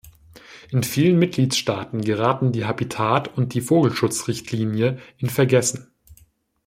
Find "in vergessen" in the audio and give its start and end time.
5.19-5.89